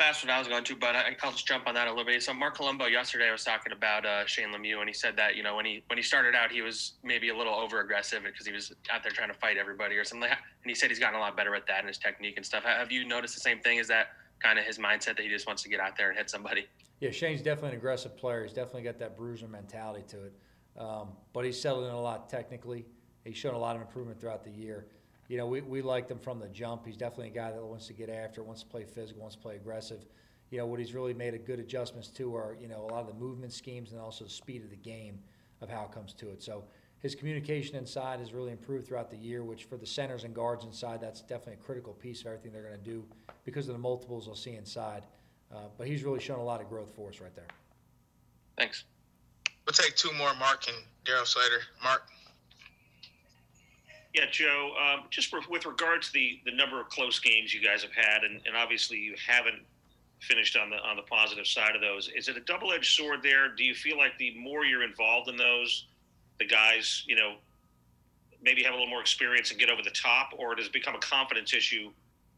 Asked 0.02 0.24
what 0.24 0.32
I 0.32 0.40
was 0.40 0.48
going 0.48 0.64
to, 0.64 0.76
but 0.76 0.96
I, 0.96 1.16
I'll 1.24 1.32
just 1.32 1.46
jump 1.46 1.68
on 1.68 1.74
that 1.76 1.88
a 1.88 1.90
little 1.90 2.06
bit. 2.06 2.24
So 2.24 2.34
Marc 2.34 2.56
Colombo 2.56 2.86
yesterday 2.86 3.30
was 3.32 3.44
talking 3.44 3.74
about 3.74 4.06
uh, 4.06 4.26
Shane 4.26 4.54
Lemieux, 4.54 4.80
and 4.80 4.88
he 4.88 4.94
said 4.94 5.18
that 5.18 5.36
you 5.36 5.44
know 5.44 5.56
when 5.56 5.66
he 5.66 5.84
when 5.88 5.98
he 5.98 6.04
started 6.04 6.36
out, 6.36 6.52
he 6.52 6.62
was 6.62 6.94
maybe 7.04 7.30
a 7.30 7.38
little 7.38 7.54
over 7.54 7.82
aggressive 7.82 8.24
because 8.24 8.48
he 8.48 8.54
was 8.54 8.74
out 8.92 9.04
there 9.04 9.12
trying 9.12 9.28
to 9.28 9.34
fight 9.34 9.58
everybody 9.58 9.96
or 9.96 10.06
something. 10.06 10.22
like 10.22 10.32
that. 10.32 10.40
And 10.64 10.70
he 10.70 10.76
said 10.76 10.90
he's 10.90 11.00
gotten 11.00 11.16
a 11.16 11.20
lot 11.20 11.36
better 11.36 11.54
at 11.54 11.68
that 11.68 11.80
and 11.80 11.88
his 11.88 11.98
technique 11.98 12.38
and 12.38 12.46
stuff. 12.46 12.64
Have 12.64 12.92
you 12.92 13.06
noticed 13.06 13.36
the 13.36 13.42
same 13.42 13.60
thing? 13.60 13.78
Is 13.78 13.88
that 13.90 14.08
kind 14.40 14.58
of 14.58 14.66
his 14.66 14.78
mindset 14.78 15.18
that 15.18 15.20
he 15.20 15.28
just 15.28 15.46
wants 15.46 15.64
to 15.64 15.70
get 15.70 15.80
out 15.80 15.98
there 15.98 16.10
and 16.10 16.18
hit 16.18 16.30
somebody? 16.30 16.66
Yeah, 17.02 17.12
Shane's 17.12 17.42
definitely 17.42 17.72
an 17.72 17.78
aggressive 17.78 18.18
player. 18.18 18.44
He's 18.44 18.54
definitely 18.54 18.84
got 18.84 19.00
that 19.00 19.18
bruiser 19.18 19.48
mentality 19.48 20.04
to 20.10 20.26
it. 20.26 20.34
Um, 20.78 21.10
but 21.34 21.46
he's 21.46 21.60
settled 21.60 21.86
in 21.86 21.92
a 21.92 22.02
lot 22.02 22.30
technically. 22.30 22.86
He's 23.26 23.38
shown 23.38 23.54
a 23.54 23.60
lot 23.60 23.76
of 23.76 23.82
improvement 23.82 24.20
throughout 24.20 24.44
the 24.44 24.52
year. 24.52 24.88
You 25.30 25.38
know, 25.38 25.46
we, 25.46 25.62
we 25.62 25.82
liked 25.82 26.10
him 26.10 26.20
from 26.20 26.40
the 26.40 26.50
jump. 26.50 26.86
He's 26.86 26.98
definitely 26.98 27.28
a 27.28 27.36
guy 27.36 27.52
that 27.52 27.64
wants 27.64 27.88
to 27.88 27.94
get 27.94 28.10
after, 28.10 28.44
wants 28.44 28.64
to 28.64 28.68
play 28.68 28.84
physical, 28.84 29.22
wants 29.22 29.36
to 29.36 29.42
play 29.42 29.56
aggressive. 29.56 30.06
You 30.50 30.58
know, 30.58 30.66
what 30.66 30.80
he's 30.80 30.96
really 30.96 31.14
made 31.14 31.36
a 31.36 31.38
good 31.38 31.60
adjustments 31.60 32.10
to 32.10 32.36
are, 32.36 32.58
you 32.60 32.68
know, 32.68 32.82
a 32.82 32.92
lot 32.92 33.02
of 33.02 33.08
the 33.08 33.14
movement 33.14 33.54
schemes 33.54 33.92
and 33.92 34.02
also 34.02 34.24
the 34.24 34.30
speed 34.30 34.64
of 34.64 34.72
the 34.72 34.76
game 34.76 35.20
of 35.62 35.70
how 35.70 35.86
it 35.86 35.92
comes 35.92 36.14
to 36.14 36.32
it. 36.32 36.42
So 36.42 36.64
his 36.98 37.14
communication 37.14 37.76
inside 37.76 38.20
has 38.20 38.34
really 38.34 38.52
improved 38.52 38.88
throughout 38.88 39.12
the 39.12 39.18
year, 39.18 39.44
which 39.44 39.66
for 39.66 39.78
the 39.78 39.86
centers 39.86 40.24
and 40.24 40.34
guards 40.34 40.66
inside, 40.66 41.00
that's 41.00 41.22
definitely 41.22 41.54
a 41.54 41.58
critical 41.58 41.94
piece 41.94 42.22
of 42.22 42.28
everything 42.28 42.52
they're 42.52 42.64
going 42.64 42.78
to 42.78 42.84
do 42.84 43.06
because 43.46 43.68
of 43.68 43.74
the 43.74 43.80
multiples 43.80 44.26
they'll 44.26 44.36
see 44.36 44.56
inside. 44.56 45.04
Uh, 45.54 45.58
but 45.78 45.86
he's 45.86 46.04
really 46.04 46.20
shown 46.20 46.40
a 46.40 46.44
lot 46.44 46.60
of 46.60 46.68
growth 46.70 46.92
for 46.96 47.10
us 47.10 47.20
right 47.22 47.36
there. 47.36 47.48
Thanks. 48.58 48.84
We'll 49.66 49.74
take 49.74 49.96
two 49.96 50.12
more, 50.14 50.34
Mark 50.40 50.66
and 50.68 50.78
Darryl 51.06 51.28
Slater. 51.28 51.62
Mark. 51.84 52.02
Yeah, 54.14 54.26
Joe, 54.32 54.72
um, 54.82 55.04
just 55.12 55.30
for, 55.30 55.40
with 55.50 55.66
regard 55.66 56.02
to 56.02 56.14
the, 56.14 56.40
the 56.46 56.52
number 56.52 56.82
of 56.82 56.90
close 56.90 57.20
games 57.20 57.54
you 57.54 57.62
guys 57.62 57.84
have 57.84 57.92
had, 57.94 58.24
and, 58.24 58.42
and 58.46 58.58
obviously 58.58 58.98
you 58.98 59.16
haven't 59.26 59.62
finished 60.20 60.58
on 60.58 60.70
the 60.70 60.76
on 60.78 60.96
the 60.96 61.02
positive 61.04 61.48
side 61.48 61.76
of 61.76 61.82
those. 61.82 62.10
Is 62.16 62.28
it 62.28 62.36
a 62.36 62.42
double 62.42 62.74
edged 62.74 62.94
sword 62.94 63.22
there? 63.24 63.50
Do 63.56 63.64
you 63.64 63.74
feel 63.74 63.98
like 63.98 64.18
the 64.18 64.36
more 64.38 64.66
you're 64.66 64.84
involved 64.84 65.30
in 65.30 65.38
those, 65.38 65.86
the 66.40 66.46
guys, 66.46 67.04
you 67.08 67.16
know, 67.16 67.36
maybe 68.42 68.64
have 68.64 68.74
a 68.74 68.76
little 68.76 68.90
more 68.90 69.02
experience 69.02 69.52
and 69.52 69.60
get 69.60 69.70
over 69.70 69.82
the 69.84 69.92
top, 69.92 70.32
or 70.38 70.56
does 70.56 70.66
it 70.66 70.74
become 70.74 70.96
a 70.96 71.00
confidence 71.00 71.54
issue 71.54 71.92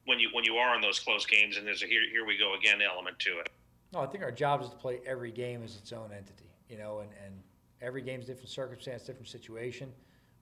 when 0.05 0.19
you 0.19 0.29
when 0.33 0.43
you 0.43 0.55
are 0.55 0.75
in 0.75 0.81
those 0.81 0.99
close 0.99 1.25
games 1.25 1.57
and 1.57 1.65
there's 1.65 1.83
a 1.83 1.87
here 1.87 2.01
here 2.11 2.25
we 2.25 2.37
go 2.37 2.55
again 2.55 2.79
element 2.81 3.17
to 3.19 3.39
it? 3.39 3.49
No, 3.93 3.99
I 4.01 4.07
think 4.07 4.23
our 4.23 4.31
job 4.31 4.61
is 4.61 4.69
to 4.69 4.75
play 4.75 4.99
every 5.05 5.31
game 5.31 5.63
as 5.63 5.75
its 5.75 5.91
own 5.91 6.11
entity, 6.11 6.49
you 6.69 6.77
know, 6.77 6.99
and, 6.99 7.09
and 7.25 7.33
every 7.81 8.01
game's 8.01 8.25
different 8.25 8.49
circumstance, 8.49 9.03
different 9.03 9.27
situation. 9.27 9.91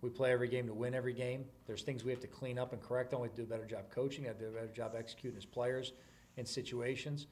We 0.01 0.09
play 0.09 0.31
every 0.31 0.47
game 0.47 0.67
to 0.67 0.73
win 0.73 0.93
every 0.93 1.13
game. 1.13 1.45
There's 1.67 1.81
things 1.81 2.03
we 2.03 2.11
have 2.11 2.21
to 2.21 2.27
clean 2.27 2.57
up 2.57 2.71
and 2.71 2.81
correct 2.81 3.13
on. 3.13 3.21
We 3.21 3.27
have 3.27 3.35
to 3.35 3.41
do 3.41 3.47
a 3.47 3.49
better 3.49 3.65
job 3.65 3.89
coaching. 3.89 4.27
I 4.27 4.33
do 4.33 4.47
a 4.47 4.51
better 4.51 4.71
job 4.73 4.93
executing 4.97 5.37
as 5.37 5.45
players 5.45 5.93
in 6.37 6.45
situations. 6.45 7.27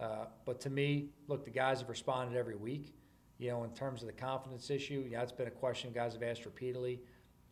Uh, 0.00 0.26
but 0.44 0.60
to 0.60 0.70
me, 0.70 1.10
look, 1.28 1.44
the 1.44 1.50
guys 1.50 1.80
have 1.80 1.88
responded 1.88 2.36
every 2.36 2.56
week. 2.56 2.94
You 3.38 3.50
know, 3.50 3.62
in 3.62 3.70
terms 3.70 4.02
of 4.02 4.08
the 4.08 4.12
confidence 4.12 4.68
issue, 4.68 5.06
yeah, 5.08 5.22
it's 5.22 5.30
been 5.30 5.46
a 5.46 5.52
question 5.52 5.92
guys 5.92 6.14
have 6.14 6.24
asked 6.24 6.44
repeatedly. 6.44 7.00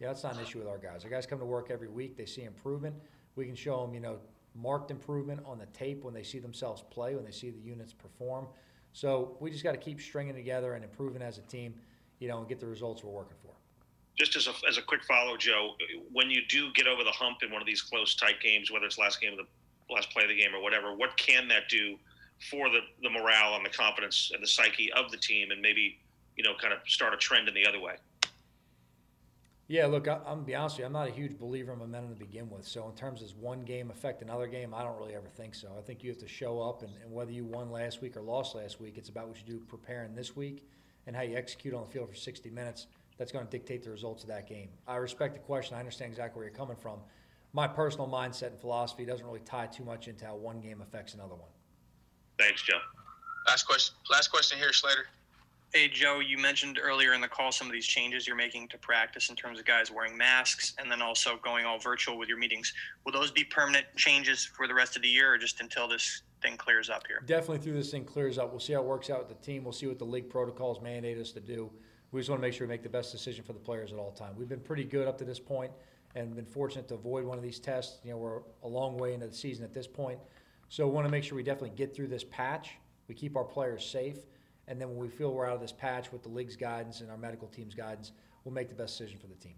Yeah, 0.00 0.08
that's 0.08 0.25
not 0.25 0.37
an 0.37 0.42
issue 0.42 0.58
with 0.58 0.68
our 0.68 0.78
guys. 0.78 1.04
Our 1.04 1.11
guys 1.11 1.26
come 1.26 1.38
to 1.38 1.44
work 1.44 1.70
every 1.70 1.88
week. 1.88 2.16
They 2.16 2.26
see 2.26 2.42
improvement. 2.42 2.96
We 3.37 3.46
can 3.46 3.54
show 3.54 3.80
them, 3.82 3.94
you 3.94 4.00
know, 4.00 4.18
marked 4.54 4.90
improvement 4.90 5.40
on 5.44 5.58
the 5.58 5.66
tape 5.66 6.02
when 6.02 6.12
they 6.12 6.23
see 6.23 6.38
themselves 6.38 6.82
play, 6.90 7.14
when 7.14 7.25
they 7.25 7.30
see 7.30 7.50
the 7.50 7.61
units 7.61 7.92
perform. 7.92 8.49
So 8.92 9.37
we 9.40 9.50
just 9.50 9.62
got 9.62 9.73
to 9.73 9.78
keep 9.78 10.00
stringing 10.00 10.35
together 10.35 10.75
and 10.75 10.82
improving 10.82 11.23
as 11.23 11.38
a 11.38 11.42
team, 11.42 11.75
you 12.18 12.28
know, 12.28 12.38
and 12.38 12.49
get 12.49 12.61
the 12.61 12.66
results 12.66 13.04
we're 13.04 13.12
working 13.12 13.37
for. 13.42 13.46
Just 14.18 14.35
as 14.37 14.46
a, 14.46 14.52
as 14.68 14.78
a 14.78 14.82
quick 14.82 15.04
follow, 15.04 15.37
Joe, 15.37 15.75
when 16.12 16.30
you 16.30 16.40
do 16.49 16.73
get 16.73 16.87
over 16.87 17.04
the 17.04 17.11
hump 17.11 17.42
in 17.42 17.50
one 17.50 17.61
of 17.61 17.66
these 17.66 17.82
close, 17.82 18.14
tight 18.14 18.40
games, 18.40 18.70
whether 18.70 18.87
it's 18.87 18.99
last 18.99 19.20
game 19.20 19.32
of 19.32 19.38
the 19.38 19.94
last 19.94 20.11
play 20.11 20.23
of 20.23 20.30
the 20.30 20.37
game 20.37 20.54
or 20.54 20.62
whatever, 20.62 20.94
what 20.94 21.16
can 21.16 21.49
that 21.49 21.68
do 21.68 21.96
for 22.50 22.70
the, 22.70 22.80
the 23.02 23.11
morale 23.11 23.56
and 23.56 23.64
the 23.64 23.70
confidence 23.70 24.30
and 24.32 24.42
the 24.42 24.46
psyche 24.46 24.90
of 24.92 25.11
the 25.11 25.16
team, 25.18 25.50
and 25.50 25.61
maybe 25.61 25.99
you 26.37 26.44
know, 26.44 26.54
kind 26.61 26.73
of 26.73 26.80
start 26.87 27.14
a 27.14 27.16
trend 27.16 27.49
in 27.49 27.54
the 27.54 27.66
other 27.66 27.80
way? 27.80 27.96
Yeah, 29.68 29.87
look, 29.87 30.06
I, 30.06 30.14
I'm 30.18 30.25
gonna 30.25 30.42
be 30.42 30.54
honest 30.54 30.76
with 30.76 30.80
you. 30.80 30.87
I'm 30.87 30.92
not 30.92 31.08
a 31.08 31.11
huge 31.11 31.38
believer 31.38 31.73
in 31.73 31.80
momentum 31.80 32.14
to 32.14 32.18
begin 32.18 32.49
with. 32.49 32.66
So 32.66 32.87
in 32.88 32.94
terms 32.94 33.20
of 33.20 33.37
one 33.37 33.64
game 33.64 33.90
affect 33.90 34.23
another 34.23 34.46
game, 34.46 34.73
I 34.73 34.85
don't 34.85 34.96
really 34.96 35.14
ever 35.14 35.26
think 35.26 35.56
so. 35.56 35.75
I 35.76 35.82
think 35.82 36.04
you 36.04 36.11
have 36.11 36.20
to 36.20 36.28
show 36.28 36.61
up, 36.61 36.82
and, 36.82 36.92
and 37.02 37.12
whether 37.12 37.32
you 37.32 37.44
won 37.44 37.73
last 37.73 38.00
week 38.00 38.16
or 38.16 38.20
lost 38.20 38.54
last 38.54 38.80
week, 38.80 38.96
it's 38.96 39.08
about 39.08 39.26
what 39.28 39.38
you 39.38 39.54
do 39.54 39.58
preparing 39.58 40.14
this 40.14 40.37
week 40.37 40.68
and 41.06 41.16
how 41.16 41.23
you 41.23 41.37
execute 41.37 41.75
on 41.75 41.85
the 41.85 41.90
field 41.90 42.08
for 42.08 42.14
60 42.14 42.49
minutes. 42.50 42.87
That's 43.18 43.32
going 43.32 43.46
to 43.46 43.50
dictate 43.50 43.82
the 43.82 43.90
results 43.90 44.23
of 44.23 44.28
that 44.28 44.49
game. 44.49 44.68
I 44.87 44.96
respect 44.96 45.35
the 45.35 45.40
question. 45.40 45.76
I 45.76 45.80
understand 45.80 46.11
exactly 46.11 46.38
where 46.38 46.49
you're 46.49 46.56
coming 46.56 46.76
from. 46.76 46.99
My 47.52 47.66
personal 47.66 48.08
mindset 48.08 48.49
and 48.49 48.61
philosophy 48.61 49.06
doesn't 49.06 49.25
really 49.25 49.40
tie 49.40 49.66
too 49.66 49.85
much 49.85 50.08
into 50.08 50.26
how 50.26 50.37
one 50.37 50.61
game 50.61 50.82
affects 50.82 51.14
another 51.14 51.35
one. 51.35 51.49
Thanks, 52.38 52.62
Joe. 52.62 52.78
Last 53.49 53.66
question. 53.66 53.94
Last 54.11 54.28
question 54.28 54.58
here, 54.58 54.73
Slater. 54.73 55.06
Hey, 55.73 55.88
Joe, 55.88 56.20
you 56.20 56.38
mentioned 56.38 56.78
earlier 56.82 57.12
in 57.12 57.20
the 57.20 57.28
call 57.28 57.50
some 57.50 57.66
of 57.66 57.73
these 57.73 57.87
changes 57.87 58.26
you're 58.26 58.37
making 58.37 58.68
to 58.68 58.78
practice 58.78 59.30
in 59.30 59.37
terms 59.37 59.58
of 59.58 59.64
guys 59.64 59.90
wearing 59.90 60.16
masks 60.16 60.75
and 60.78 60.90
then 60.90 61.02
also 61.02 61.38
going 61.42 61.64
all 61.64 61.78
virtual 61.78 62.18
with 62.18 62.28
your 62.28 62.38
meetings. 62.38 62.73
Will 63.04 63.12
those 63.12 63.30
be 63.30 63.44
permanent 63.44 63.87
changes 63.96 64.44
for 64.44 64.68
the 64.68 64.75
rest 64.75 64.96
of 64.96 65.02
the 65.02 65.08
year 65.08 65.32
or 65.32 65.38
just 65.38 65.61
until 65.61 65.88
this 65.88 66.23
thing 66.42 66.56
clears 66.56 66.88
up 66.88 67.06
here? 67.06 67.23
Definitely 67.26 67.58
through 67.58 67.75
this 67.75 67.90
thing 67.90 68.04
clears 68.04 68.38
up. 68.38 68.50
We'll 68.50 68.61
see 68.61 68.75
how 68.75 68.80
it 68.80 68.87
works 68.87 69.11
out 69.11 69.18
with 69.18 69.28
the 69.28 69.44
team. 69.44 69.64
We'll 69.64 69.73
see 69.73 69.87
what 69.87 69.99
the 69.99 70.04
league 70.04 70.30
protocols 70.30 70.80
mandate 70.80 71.18
us 71.18 71.32
to 71.32 71.40
do. 71.40 71.70
We 72.16 72.23
just 72.23 72.30
want 72.30 72.40
to 72.40 72.46
make 72.49 72.54
sure 72.54 72.66
we 72.66 72.73
make 72.73 72.82
the 72.82 72.88
best 72.88 73.12
decision 73.12 73.44
for 73.44 73.52
the 73.52 73.58
players 73.58 73.92
at 73.92 73.99
all 73.99 74.11
time. 74.11 74.32
We've 74.38 74.49
been 74.49 74.58
pretty 74.58 74.85
good 74.85 75.06
up 75.06 75.18
to 75.18 75.25
this 75.26 75.38
point 75.38 75.70
and 76.14 76.35
been 76.35 76.46
fortunate 76.46 76.88
to 76.88 76.94
avoid 76.94 77.26
one 77.26 77.37
of 77.37 77.44
these 77.44 77.58
tests. 77.58 77.99
You 78.04 78.12
know, 78.12 78.16
we're 78.16 78.38
a 78.62 78.68
long 78.68 78.96
way 78.96 79.12
into 79.12 79.26
the 79.26 79.35
season 79.35 79.66
at 79.66 79.75
this 79.75 79.87
point. 79.87 80.18
So 80.70 80.87
we 80.87 80.94
want 80.94 81.06
to 81.06 81.11
make 81.11 81.25
sure 81.25 81.37
we 81.37 81.42
definitely 81.42 81.76
get 81.76 81.94
through 81.94 82.06
this 82.06 82.25
patch. 82.25 82.70
We 83.06 83.14
keep 83.14 83.37
our 83.37 83.44
players 83.44 83.85
safe. 83.85 84.16
And 84.66 84.80
then 84.80 84.88
when 84.88 84.96
we 84.96 85.11
feel 85.11 85.30
we're 85.30 85.44
out 85.44 85.56
of 85.56 85.61
this 85.61 85.73
patch 85.73 86.11
with 86.11 86.23
the 86.23 86.30
league's 86.30 86.56
guidance 86.56 87.02
and 87.02 87.11
our 87.11 87.18
medical 87.18 87.49
team's 87.49 87.75
guidance, 87.75 88.12
we'll 88.44 88.54
make 88.54 88.70
the 88.70 88.75
best 88.75 88.96
decision 88.96 89.18
for 89.18 89.26
the 89.26 89.35
team. 89.35 89.56